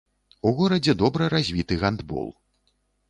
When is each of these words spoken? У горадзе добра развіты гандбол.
У 0.51 0.53
горадзе 0.59 0.95
добра 1.03 1.27
развіты 1.35 1.73
гандбол. 1.85 2.27